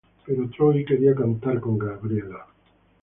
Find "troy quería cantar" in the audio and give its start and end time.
0.49-1.59